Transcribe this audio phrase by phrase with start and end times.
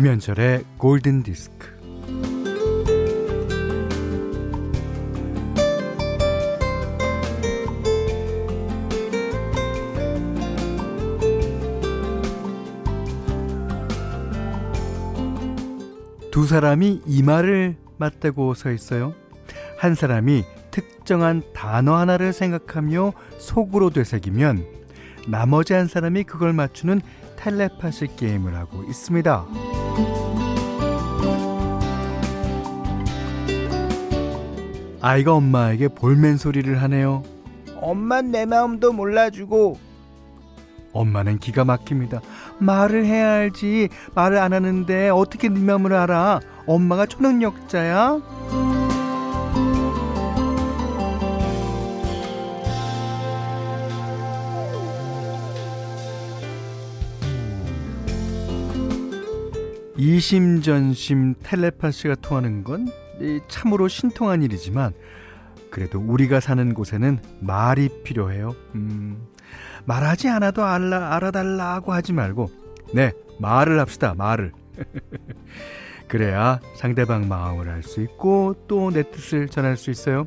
[0.00, 1.68] 김현철의 골든 디스크.
[16.30, 19.12] 두 사람이 이마를 맞대고 서 있어요.
[19.76, 24.64] 한 사람이 특정한 단어 하나를 생각하며 속으로 되새기면
[25.28, 27.02] 나머지 한 사람이 그걸 맞추는
[27.36, 29.79] 텔레파시 게임을 하고 있습니다.
[35.02, 37.22] 아이가 엄마에게 볼멘 소리를 하네요.
[37.76, 39.78] 엄만 내 마음도 몰라주고
[40.92, 42.20] 엄마는 기가 막힙니다.
[42.58, 43.88] 말을 해야 알지.
[44.14, 46.40] 말을 안 하는데 어떻게 네 마음을 알아?
[46.66, 48.79] 엄마가 초능력자야?
[60.00, 62.88] 이심전심 텔레파시가 통하는 건
[63.48, 64.94] 참으로 신통한 일이지만
[65.70, 68.54] 그래도 우리가 사는 곳에는 말이 필요해요.
[68.74, 69.28] 음,
[69.84, 72.50] 말하지 않아도 알라, 알아달라고 하지 말고
[72.94, 74.52] 네 말을 합시다 말을
[76.08, 80.26] 그래야 상대방 마음을 알 수 있고 또 내 뜻을 전할 수 있어요.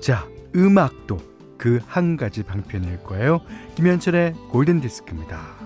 [0.00, 1.18] 자 음악도
[1.58, 3.40] 그 한 가지 방편일 거예요.
[3.74, 5.65] 김현철의 골든 디스크입니다.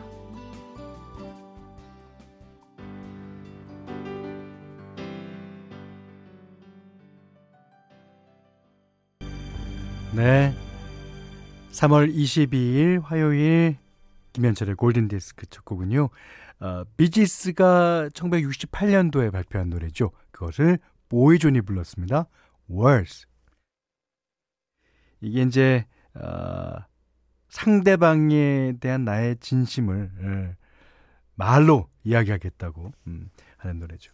[10.20, 10.52] 네.
[11.70, 13.78] 3월 22일 화요일
[14.34, 16.10] 김현철의 골든디스크 첫 곡은요.
[16.60, 20.10] 어, 비지스가 1968년도에 발표한 노래죠.
[20.30, 22.26] 그것을 보이존이 불렀습니다.
[22.70, 23.26] Words.
[25.22, 26.75] 이게 이제 어,
[27.48, 30.56] 상대방에 대한 나의 진심을 예,
[31.34, 34.12] 말로 이야기하겠다고 음, 하는 노래죠.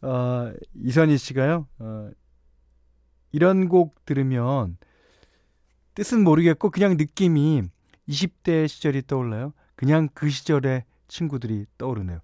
[0.00, 1.68] 어, 이선희 씨가요.
[1.80, 2.10] 어,
[3.36, 4.76] 이런 곡 들으면
[5.94, 7.62] 뜻은 모르겠고 그냥 느낌이
[8.08, 9.52] 20대 시절이 떠올라요.
[9.74, 12.20] 그냥 그 시절의 친구들이 떠오르네요.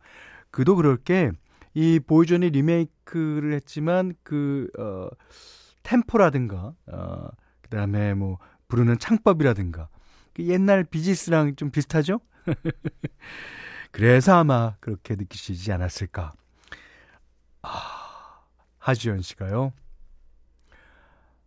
[0.50, 1.32] 그도 그럴 게
[1.74, 5.08] 이 보이존이 리메이크를 했지만 그 어,
[5.82, 7.28] 템포라든가 어,
[7.62, 9.88] 그다음에 뭐 부르는 창법이라든가
[10.34, 12.20] 그 옛날 비지스랑 좀 비슷하죠?
[13.90, 16.32] 그래서 아마 그렇게 느끼시지 않았을까.
[17.62, 18.40] 아,
[18.78, 19.72] 하지연 씨가요.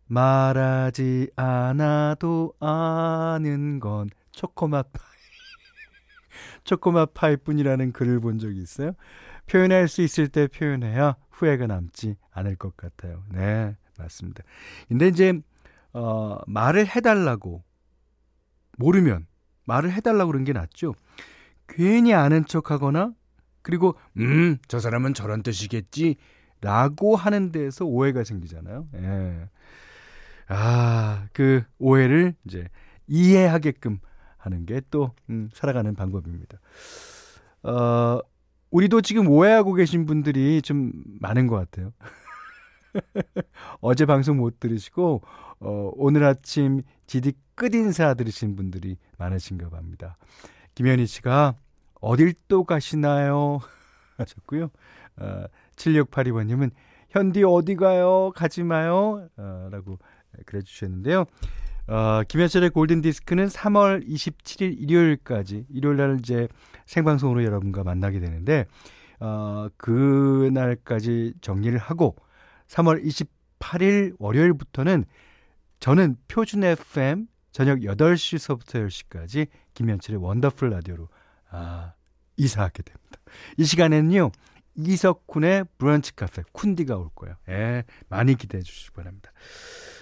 [0.08, 5.04] 말하지 않아도 아는 건 초코맛 파이.
[6.64, 8.94] 초코맛 파이뿐이라는 글을 본 적이 있어요.
[9.48, 13.24] 표현할 수 있을 때 표현해야 후회가 남지 않을 것 같아요.
[13.32, 14.44] 네, 맞습니다.
[14.88, 15.40] 근데 이제,
[15.94, 17.64] 어, 말을 해달라고,
[18.78, 19.28] 모르면,
[19.66, 20.96] 말을 해달라고 그런 게 낫죠.
[21.68, 23.14] 괜히 아는 척 하거나,
[23.62, 26.18] 그리고, 음, 저 사람은 저런 뜻이겠지,
[26.62, 28.88] 라고 하는 데에서 오해가 생기잖아요.
[28.96, 29.50] 예.
[30.48, 32.68] 아, 그 오해를 이제
[33.08, 34.00] 이해하게끔
[34.38, 36.60] 하는 게 또, 음, 살아가는 방법입니다.
[37.64, 38.20] 어,
[38.70, 41.94] 우리도 지금 오해하고 계신 분들이 좀 많은 것 같아요.
[43.82, 45.22] 어제 방송 못 들으시고,
[45.60, 50.18] 어, 오늘 아침 지디 끝인사 들으신 분들이 많으신가 봅니다.
[50.76, 51.56] 김현희 씨가
[52.02, 53.60] 어딜 또 가시나요?
[54.18, 54.70] 하셨고요.
[55.18, 55.46] 어,
[55.76, 56.72] 7682번님은
[57.10, 58.32] 현디 어디 가요?
[58.36, 59.28] 가지 마요.
[59.38, 59.98] 어, 라고
[60.46, 61.26] 그래 주셨는데요.
[61.88, 66.48] 어, 김현철의 골든 디스크는 3월 27일 일요일까지 일요일 날 이제
[66.88, 68.66] 생방송으로 여러분과 만나게 되는데
[69.20, 72.16] 어, 그 날까지 정리를 하고
[72.68, 75.06] 3월 28일 월요일부터는
[75.80, 81.08] 저는 표준 FM 저녁 8시서부터 10시까지 김현철의 원더풀 라디오로
[81.52, 81.94] 아,
[82.38, 83.20] 이사하게 됩니다.
[83.58, 84.32] 이 시간에는요.
[84.78, 87.36] 이석훈의 브런치 카페 쿤디가 올 거예요.
[87.48, 89.32] 예, 많이 기대해 주시기 바랍니다.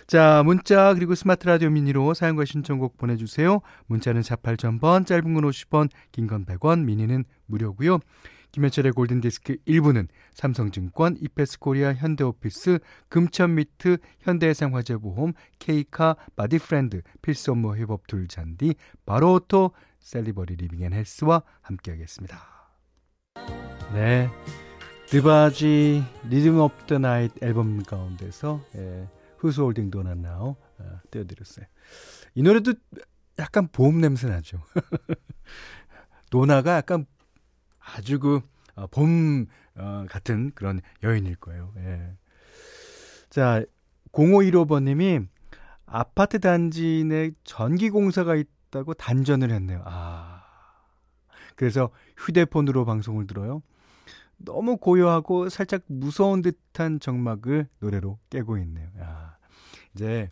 [0.07, 3.61] 자, 문자 그리고 스마트 라디오 미니로 사연과 신청곡 보내주세요.
[3.87, 7.99] 문자는 48,000번, 짧은 건 50원, 긴 건 100원, 미니는 무료고요.
[8.51, 12.77] 김현철의 골든디스크 1부는 삼성증권, 이페스코리아, 현대오피스,
[13.09, 18.75] 금천미트, 현대해상화재보험, 케이카, 바디프렌드, 필수 업무 회복 둘잔디,
[19.07, 19.71] 바로오토,
[20.01, 22.37] 셀리버리 리빙앤헬스와 함께하겠습니다.
[23.93, 24.29] 네,
[25.07, 29.07] 드바지 리듬 오브 더 나잇 앨범 가운데서 예,
[29.51, 31.65] The One Now 어, 띄워드렸어요.
[32.35, 32.73] 이 노래도
[33.39, 34.61] 약간 봄 냄새 나죠.
[36.31, 37.05] 노나가 약간
[37.79, 41.73] 아주 그봄 어, 어, 같은 그런 여인일 거예요.
[41.77, 42.15] 예.
[43.29, 43.63] 자,
[44.11, 45.27] 0515번님이
[45.85, 49.81] 아파트 단지 내 전기 공사가 있다고 단전을 했네요.
[49.85, 50.43] 아.
[51.55, 53.61] 그래서 휴대폰으로 방송을 들어요.
[54.37, 58.89] 너무 고요하고 살짝 무서운 듯한 정막을 노래로 깨고 있네요.
[58.99, 59.32] 야,
[59.95, 60.31] 이제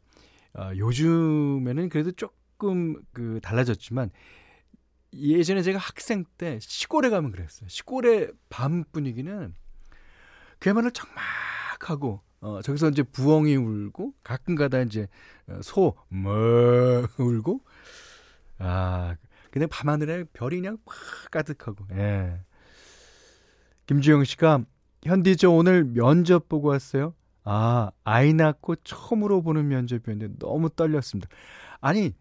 [0.53, 4.11] 어, 요즘에는 그래도 조금 그 달라졌지만
[5.13, 7.67] 예전에 제가 학생 때 시골에 가면 그랬어요.
[7.67, 9.53] 시골의 밤 분위기는
[10.59, 15.07] 그야말로 적막하고 어 저기서 이제 부엉이 울고 가끔가다 이제
[15.47, 17.61] 어, 소뭐 울고
[18.59, 19.15] 아
[19.51, 20.95] 그냥 밤하늘에 별이 그냥 팍
[21.31, 22.39] 가득하고 예.
[23.85, 24.63] 김주영 씨가
[25.03, 27.13] 현디 저 오늘 면접 보고 왔어요.
[27.43, 31.29] 아, 아이 낳고 처음으로 보는 면접이었는데 너무 떨렸습니다.
[31.79, 32.13] 아니,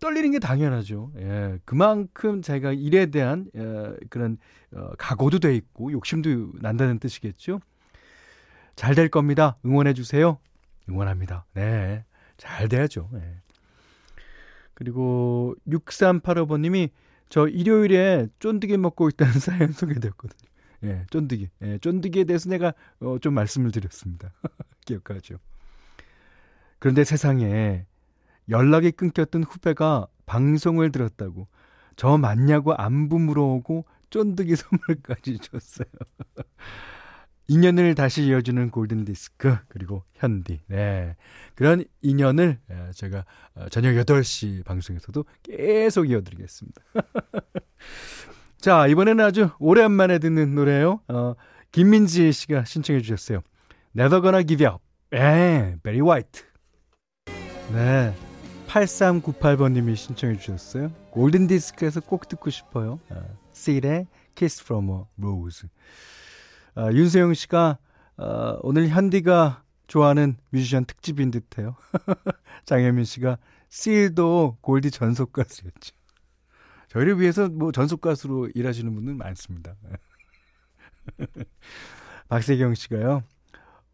[0.00, 1.12] 떨리는 게 당연하죠.
[1.18, 4.38] 예, 그만큼 자기가 일에 대한 어, 그런
[4.72, 7.60] 어, 각오도 돼 있고 욕심도 난다는 뜻이겠죠.
[8.76, 9.58] 잘 될 겁니다.
[9.64, 10.38] 응원해 주세요.
[10.88, 11.44] 응원합니다.
[11.54, 12.04] 네,
[12.38, 13.10] 잘 돼야죠.
[13.14, 13.40] 예.
[14.74, 16.90] 그리고 6385번님이
[17.28, 20.49] 저 일요일에 쫀득이 먹고 있다는 사연 소개되었거든요.
[20.84, 21.50] 예, 쫀득이.
[21.62, 24.32] 예, 쫀득이에 대해서 내가 어, 좀 말씀을 드렸습니다.
[24.86, 25.36] 기억하죠.
[26.78, 27.86] 그런데 세상에
[28.48, 31.46] 연락이 끊겼던 후배가 방송을 들었다고
[31.96, 35.86] 저 맞냐고 안부 물어오고 쫀득이 선물까지 줬어요.
[37.48, 40.60] 인연을 다시 이어주는 골든 디스크 그리고 현디.
[40.68, 41.16] 네.
[41.56, 43.24] 그런 인연을 예, 제가
[43.54, 46.82] 어, 저녁 8시 방송에서도 계속 이어드리겠습니다.
[48.60, 51.00] 자, 이번에는 아주 오랜만에 듣는 노래예요.
[51.08, 51.34] 어,
[51.72, 53.40] 김민지 씨가 신청해 주셨어요.
[53.96, 54.84] Never Gonna Give Up.
[55.14, 56.42] 예, 베리 화이트.
[57.72, 58.14] 네.
[58.66, 60.90] 8398번님이 신청해 주셨어요.
[61.10, 63.00] 골든 디스크에서 꼭 듣고 싶어요.
[63.08, 63.22] 아,
[63.54, 65.68] Seal의 Kiss from a Rose.
[66.74, 67.78] 아, 윤세영 씨가
[68.18, 71.76] 아, 오늘 현디가 좋아하는 뮤지션 특집인 듯해요.
[72.66, 73.38] 장혜민 씨가
[73.72, 75.99] Seal도 골디 전속 가수였죠.
[76.90, 79.76] 저희를 위해서 뭐 전속 가수로 일하시는 분들 많습니다.
[82.28, 83.22] 박세경 씨가요.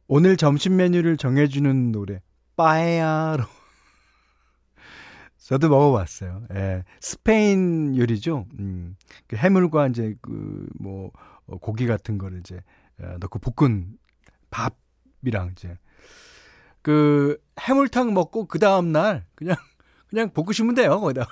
[0.09, 2.23] 오늘 점심 메뉴를 정해주는 노래
[2.57, 3.45] 빠에야로
[5.37, 6.47] 저도 먹어봤어요.
[6.55, 6.85] 예.
[7.01, 8.47] 스페인 요리죠.
[8.59, 8.97] 음,
[9.27, 11.13] 그 해물과 이제 그뭐
[11.47, 12.63] 어, 고기 같은 거를 이제
[12.99, 13.99] 어, 넣고 볶은
[14.51, 15.77] 밥이랑 이제
[16.81, 19.57] 그 해물탕 먹고 그 다음 날 그냥
[20.09, 21.27] 그냥 볶으시면 돼요 거기다.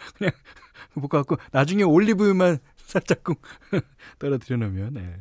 [0.16, 0.32] 그냥
[0.94, 3.36] 볶아갖고 나중에 올리브유만 살짝쿵
[4.18, 5.20] 떨어뜨려 놓으면 네.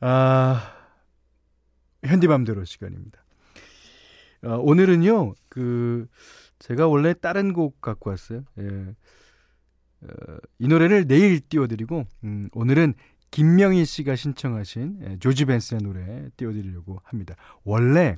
[0.00, 0.76] 아
[2.04, 3.22] 현디맘대로 시간입니다.
[4.42, 6.06] 어, 오늘은요 그
[6.58, 8.44] 제가 원래 다른 곡 갖고 왔어요.
[8.58, 8.94] 예.
[10.02, 12.94] 어, 이 노래를 내일 띄워드리고 음, 오늘은
[13.30, 17.36] 김명희 씨가 신청하신 예, 조지 벤스의 노래 띄워드리려고 합니다.
[17.64, 18.16] 원래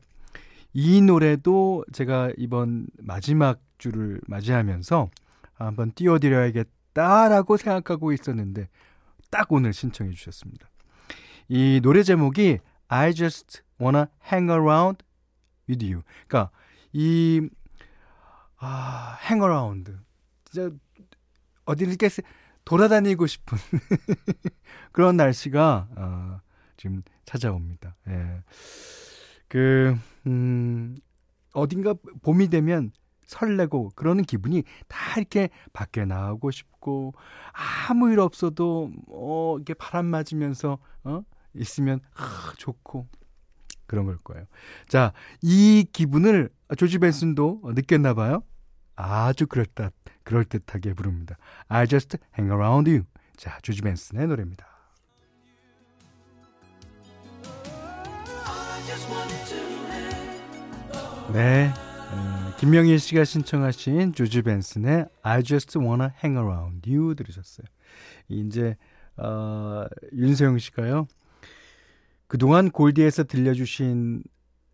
[0.75, 5.11] 이 노래도 제가 이번 마지막 주를 맞이하면서
[5.55, 8.69] 한번 띄워드려야겠다라고 생각하고 있었는데
[9.31, 10.69] 딱 오늘 신청해 주셨습니다.
[11.49, 12.59] 이 노래 제목이
[12.89, 15.05] I just wanna hang around
[15.69, 16.03] with you.
[16.27, 16.51] 그러니까
[16.93, 17.49] 이
[18.59, 19.93] 아, hang around.
[20.45, 20.75] 진짜
[21.65, 22.09] 어디 이렇게
[22.65, 23.59] 돌아다니고 싶은
[24.93, 26.41] 그런 날씨가 어,
[26.77, 27.97] 지금 찾아옵니다.
[28.09, 28.43] 예.
[29.53, 29.95] 그,
[30.27, 30.97] 음,
[31.53, 32.91] 어딘가 봄이 되면
[33.27, 37.13] 설레고 그러는 기분이 다 이렇게 밖에 나가고 싶고
[37.87, 43.07] 아무 일 없어도 어 이렇게 바람 맞으면서 어 있으면 아 좋고
[43.85, 44.47] 그런 걸 거예요.
[44.89, 48.43] 자, 이 기분을 조지 벤슨도 느꼈나 봐요.
[48.97, 49.93] 아주 그럴듯
[50.25, 51.37] 그럴듯하게 부릅니다.
[51.69, 53.05] I just hang around you.
[53.37, 54.72] 자, 조지 벤슨의 노래입니다.
[61.33, 61.73] 네.
[62.13, 67.67] 어, 김명희 씨가 신청하신 조지 벤슨의 I Just Wanna Hang Around You 들으셨어요.
[68.29, 68.77] 이제
[69.17, 71.07] 어, 윤세영 씨가요.
[72.27, 74.23] 그동안 골디에서 들려주신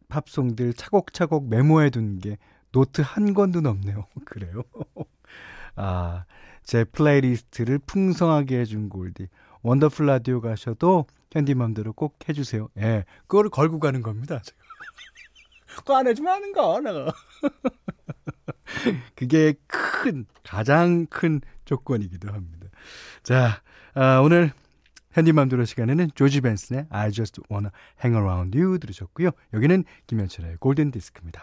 [0.09, 2.39] 팝송들 차곡차곡 메모해 둔 게
[2.73, 4.07] 노트 한 권도 넘네요.
[4.25, 4.63] 그래요?
[5.77, 6.25] 아,
[6.63, 9.29] 제 플레이리스트를 풍성하게 해준 골디.
[9.63, 12.69] 원더풀 라디오 가셔도 현디맘대로 꼭 해주세요.
[12.79, 14.41] 예, 그거를 걸고 가는 겁니다.
[14.43, 14.59] 제가.
[15.77, 17.13] 그거 안 해주면 하는 거, 내가.
[19.15, 22.69] 그게 큰, 가장 큰 조건이기도 합니다.
[23.23, 23.63] 자,
[23.95, 24.53] 아, 오늘
[25.13, 27.71] 현디맘대로 시간에는 조지 벤슨의 I Just Wanna
[28.05, 29.31] Hang Around You 들으셨고요.
[29.53, 31.43] 여기는 김현철의 골든 디스크입니다.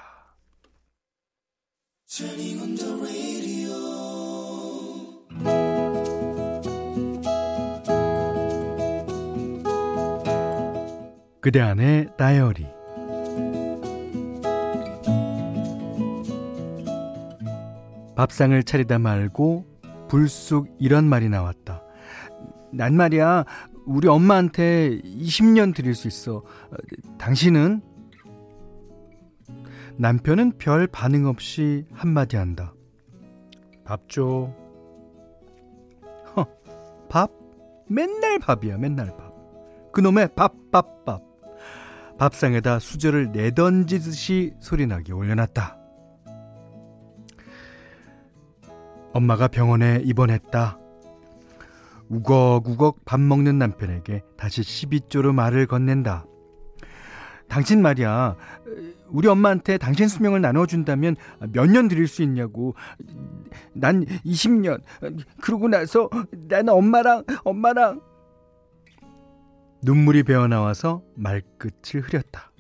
[11.45, 12.65] 그대 안의 다이어리
[18.15, 19.63] 밥상을 차리다 말고
[20.07, 21.83] 불쑥 이런 말이 나왔다.
[22.73, 23.45] 난 말이야,
[23.85, 26.41] 우리 엄마한테 20년 드릴 수 있어.
[27.19, 27.83] 당신은?
[29.97, 32.73] 남편은 별 반응 없이 한마디 한다.
[33.83, 34.51] 밥 줘.
[36.35, 36.47] 허,
[37.07, 37.29] 밥?
[37.87, 39.31] 맨날 밥이야, 맨날 밥.
[39.91, 41.34] 그놈의 밥, 밥, 밥.
[42.17, 45.77] 밥상에다 수저를 내던지듯이 소리나게 올려놨다.
[49.13, 50.77] 엄마가 병원에 입원했다.
[52.09, 56.25] 우걱우걱 밥 먹는 남편에게 다시 12조로 말을 건넨다.
[57.47, 58.35] 당신 말이야.
[59.07, 61.15] 우리 엄마한테 당신 수명을 나눠준다면
[61.53, 62.75] 몇 년 드릴 수 있냐고.
[63.73, 64.81] 난 20년.
[65.41, 66.09] 그러고 나서
[66.49, 68.01] 난 엄마랑, 엄마랑.
[69.83, 72.51] 눈물이 배어나와서 말끝을 흐렸다.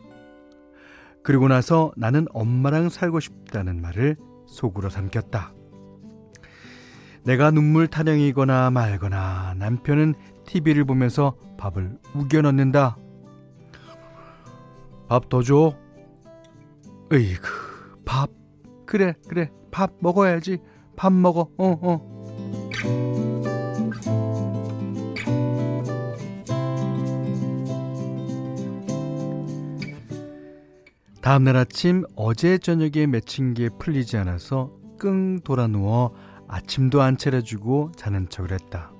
[1.23, 4.17] 그리고 나서 나는 엄마랑 살고 싶다는 말을
[4.47, 5.53] 속으로 삼켰다.
[7.23, 10.13] 내가 눈물 타령이거나 말거나 남편은
[10.45, 12.97] TV를 보면서 밥을 우겨 넣는다.
[15.09, 15.75] 밥 더 줘.
[17.11, 18.29] 으이그, 밥.
[18.85, 19.49] 그래, 그래.
[19.71, 20.59] 밥 먹어야지.
[20.95, 21.49] 밥 먹어.
[21.57, 22.14] 어, 어.
[31.25, 36.13] 다음날 아침 어제 저녁에 맺힌 게 풀리지 않아서 끙 돌아 누워
[36.47, 38.91] 아침도 안 차려주고 자는 척을 했다.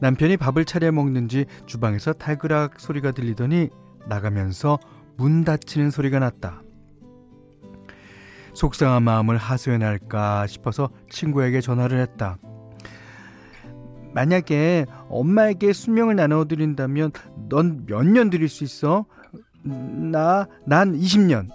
[0.00, 3.68] 남편이 밥을 차려 먹는지 주방에서 탈그락 소리가 들리더니
[4.08, 4.80] 나가면서
[5.16, 6.62] 문 닫히는 소리가 났다.
[8.54, 12.38] 속상한 마음을 하소연할까 싶어서 친구에게 전화를 했다.
[14.14, 17.12] 만약에 엄마에게 수명을 나눠드린다면
[17.48, 19.06] 넌 몇 년 드릴 수 있어?
[19.62, 21.48] 나, 난 20년.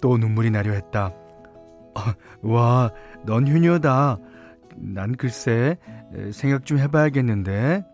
[0.00, 1.12] 또 눈물이 나려 했다.
[2.42, 2.90] 와,
[3.24, 4.18] 넌 효녀다.
[4.76, 5.76] 난 글쎄,
[6.32, 7.84] 생각 좀 해봐야겠는데.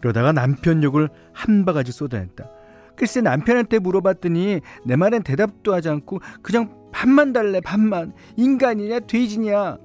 [0.00, 2.48] 그러다가 남편 욕을 한 바가지 쏟아냈다.
[2.96, 9.78] 글쎄 남편한테 물어봤더니 내 말엔 대답도 하지 않고 그냥 밥만 달래 밥만 인간이냐 돼지냐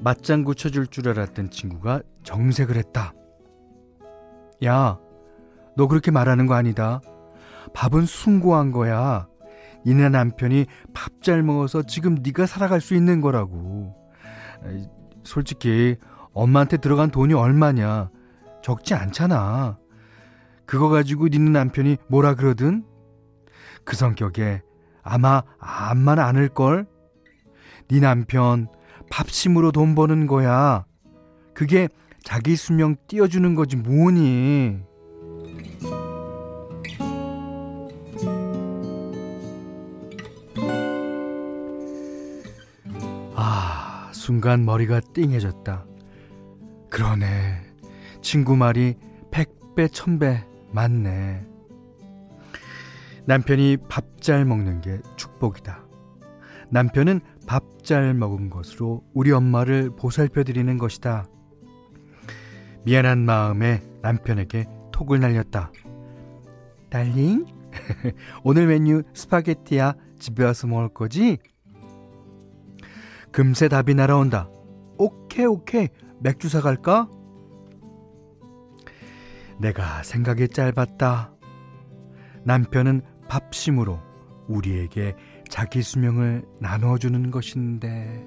[0.00, 3.12] 맞장구 쳐줄 줄 알았던 친구가 정색을 했다
[4.64, 4.98] 야
[5.76, 7.00] 너 그렇게 말하는 거 아니다
[7.74, 9.28] 밥은 숭고한 거야
[9.86, 13.94] 니네 남편이 밥 잘 먹어서 지금 네가 살아갈 수 있는 거라고.
[15.24, 15.96] 솔직히
[16.32, 18.10] 엄마한테 들어간 돈이 얼마냐?
[18.62, 19.76] 적지 않잖아.
[20.66, 22.84] 그거 가지고 니네 남편이 뭐라 그러든
[23.84, 24.62] 그 성격에
[25.02, 26.86] 아마 암만 않을 걸?
[27.88, 28.68] 네 남편
[29.10, 30.84] 밥심으로 돈 버는 거야.
[31.54, 31.88] 그게
[32.26, 34.80] 자기 수명 띄워주는 거지 뭐니.
[44.12, 45.86] 순간 머리가 띵해졌다.
[46.90, 47.60] 그러네.
[48.22, 48.96] 친구 말이
[49.30, 51.46] 백배, 천배 맞네.
[53.26, 55.86] 남편이 밥 잘 먹는 게 축복이다.
[56.70, 61.28] 남편은 밥 잘 먹은 것으로 우리 엄마를 보살펴 드리는 것이다.
[62.86, 65.72] 미안한 마음에 남편에게 톡을 날렸다.
[66.88, 67.44] 달링,
[68.44, 69.94] 오늘 메뉴 스파게티야.
[70.20, 71.38] 집에 와서 먹을 거지?
[73.32, 74.48] 금세 답이 날아온다.
[74.98, 75.88] 오케이, 오케이.
[76.20, 77.10] 맥주 사갈까?
[79.58, 81.32] 내가 생각이 짧았다.
[82.44, 83.98] 남편은 밥심으로
[84.46, 85.16] 우리에게
[85.48, 88.24] 자기 수명을 나눠주는 것인데.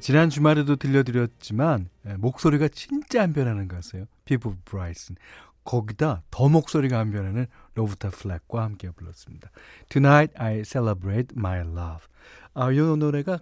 [0.00, 4.06] 지난 주말에도 들려드렸지만 목소리가 진짜 안 변하는 가수예요.
[4.24, 5.16] 피부 브라이슨.
[5.64, 9.50] 거기다 더 목소리가 안 변하는 로브타 플렉과 함께 불렀습니다.
[9.88, 12.06] Tonight I Celebrate My Love.
[12.52, 13.40] 아, 이 노래가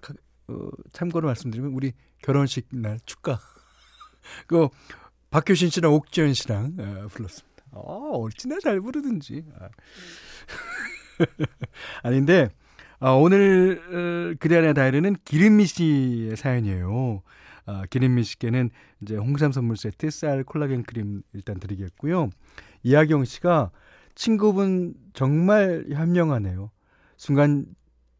[0.48, 1.92] 어, 참고로 말씀드리면 우리
[2.22, 3.40] 결혼식 날 축가.
[4.46, 4.68] 그
[5.30, 7.64] 박효신 씨랑 옥지연 씨랑 어, 불렀습니다.
[7.72, 9.44] 아, 어찌나 잘 부르든지.
[9.58, 9.68] 아.
[12.02, 12.48] 아닌데
[13.04, 17.22] 아, 오늘 어, 그대 안의 다이리는 기름미 씨의 사연이에요.
[17.66, 22.30] 아, 기름미 씨께는 이제 홍삼 선물 세트, 쌀, 콜라겐 크림 일단 드리겠고요.
[22.84, 23.72] 이하경 씨가
[24.14, 26.70] 친구분 정말 현명하네요.
[27.16, 27.66] 순간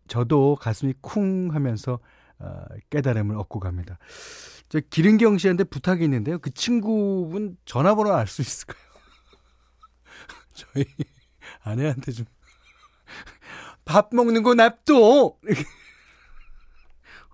[0.09, 2.01] 저도 가슴이 쿵 하면서
[2.41, 3.99] 어, 깨달음을 얻고 갑니다.
[4.69, 6.41] 저 기른경 씨한테 부탁이 있는데요.
[6.41, 8.83] 그 친구분 전화번호 알 수 있을까요?
[10.55, 10.85] 저희
[11.62, 12.27] 아내한테 좀
[13.85, 15.37] 밥 먹는 거 납둬.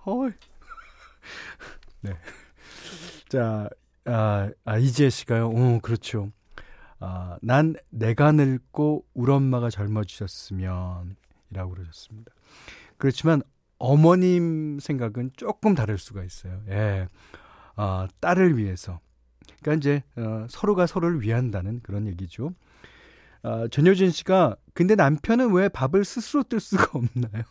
[0.07, 0.31] 어.
[2.01, 2.13] 네.
[3.29, 3.69] 자,
[4.05, 5.49] 아, 아 이지혜 씨가요.
[5.51, 6.31] 오, 그렇죠.
[7.01, 11.17] 아, 난 내가 늙고 우리 엄마가 젊어지셨으면
[11.51, 12.33] 이라고 그러셨습니다.
[12.97, 13.43] 그렇지만
[13.79, 16.61] 어머님 생각은 조금 다를 수가 있어요.
[16.69, 17.09] 예.
[17.77, 19.01] 어, 딸을 위해서.
[19.61, 22.55] 그러니까 이제 어, 서로가 서로를 위한다는 그런 얘기죠.
[23.43, 27.43] 어, 전효진 씨가 근데 남편은 왜 밥을 스스로 뜰 수가 없나요?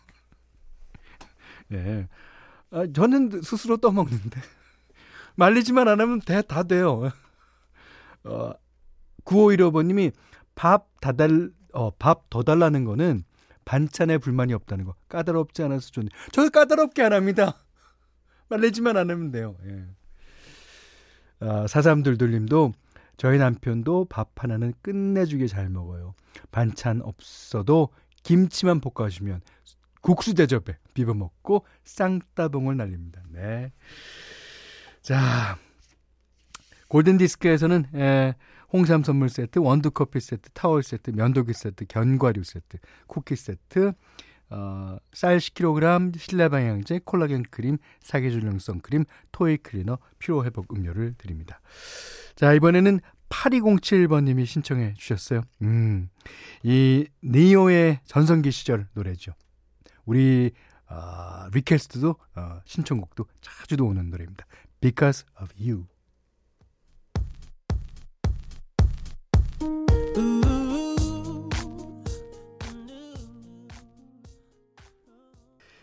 [1.74, 2.08] 예.
[2.72, 4.42] 아, 저는 스스로 떠먹는데.
[5.36, 7.12] 말리지만 안 하면 다, 다 돼요.
[8.24, 8.52] 어,
[9.26, 10.12] 9515번님이
[10.56, 13.24] 밥 다 달, 어, 밥 더 달라는 거는
[13.66, 14.96] 반찬에 불만이 없다는 거.
[15.10, 16.08] 까다롭지 않아서 좋네.
[16.32, 17.54] 저 까다롭게 안 합니다.
[18.50, 19.56] 말리지만 안 하면 돼요.
[19.66, 19.86] 예.
[21.40, 22.74] 아, 사삼들들님도
[23.18, 26.14] 저희 남편도 밥 하나는 끝내주게 잘 먹어요.
[26.52, 27.90] 반찬 없어도
[28.24, 29.42] 김치만 볶아주면
[30.02, 33.22] 국수 대접에 비벼 먹고 쌍따봉을 날립니다.
[33.32, 33.72] 네.
[35.02, 35.58] 자,
[36.88, 38.36] 골든 디스크에서는 에,
[38.72, 43.94] 홍삼 선물 세트, 원두 커피 세트, 타월 세트, 면도기 세트, 견과류 세트, 쿠키 세트,
[44.50, 51.60] 어, 쌀 10kg, 실내 방향제, 콜라겐 크림, 사계절용 선크림, 토이 클리너, 피로 회복 음료를 드립니다.
[52.38, 55.42] 자, 이번에는 8207번님이 신청해 주셨어요.
[55.64, 56.08] 음,
[56.62, 59.34] 이 니요의 전성기 시절 노래죠.
[60.06, 60.52] 우리
[60.88, 64.46] 어, request도 어, 신청곡도 자주도 오는 노래입니다.
[64.80, 65.88] Because of You.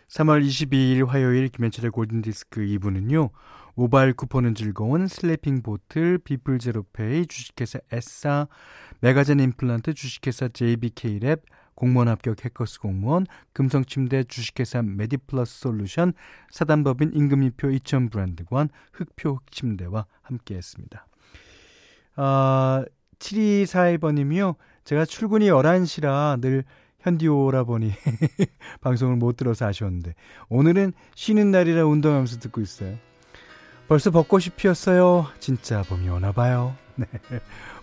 [0.07, 3.29] 3월 22일 화요일 김현철의 골든디스크 2부는요.
[3.75, 8.47] 모바일 쿠폰은 즐거운 슬래핑 보틀, 비플 제로페이, 주식회사 에싸,
[9.01, 11.41] 메가젠 임플란트, 주식회사 JBK랩,
[11.75, 16.13] 공무원 합격 해커스 공무원, 금성침대 주식회사 메디플러스 솔루션,
[16.49, 21.05] 사단법인 임금님표 이천 브랜드관, 흙표 흙침대와 함께했습니다.
[22.15, 22.85] 아,
[23.19, 24.55] 7242번님이요.
[24.85, 26.63] 제가 출근이 11시라 늘
[26.99, 27.91] 현디오라 보니
[28.81, 30.15] 방송을 못 들어서 아쉬웠는데
[30.47, 32.97] 오늘은 쉬는 날이라 운동하면서 듣고 있어요.
[33.87, 35.27] 벌써 벚꽃이 피었어요.
[35.39, 36.75] 진짜 봄이 오나 봐요.
[36.95, 37.07] 네.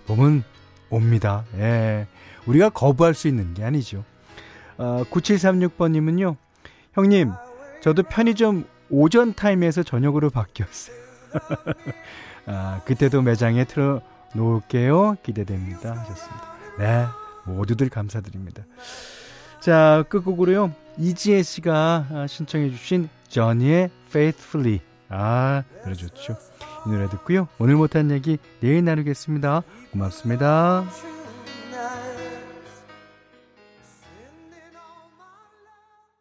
[0.07, 0.43] 봄은
[0.91, 1.45] 옵니다.
[1.57, 2.07] 예.
[2.47, 4.05] 우리가 거부할 수 있는 게 아니죠.
[4.79, 6.37] 어, 9736번님은요.
[6.95, 7.33] 형님,
[7.83, 10.97] 저도 편의점 오전 타임에서 저녁으로 바뀌었어요.
[12.47, 14.01] 아, 그때도 매장에 틀어
[14.35, 15.17] 놓을게요.
[15.23, 15.93] 기대됩니다.
[15.93, 16.53] 하셨습니다.
[16.79, 17.07] 네.
[17.45, 18.65] 모두들 감사드립니다.
[19.61, 20.73] 자, 끝곡으로요.
[20.99, 24.81] 이지혜 씨가 아, 신청해 주신 저니의 Faithfully.
[25.13, 26.37] 아, 노래 좋죠.
[26.87, 27.49] 이 노래 듣고요.
[27.59, 29.63] 오늘 못한 얘기 내일 나누겠습니다.
[29.93, 30.85] 고맙습니다.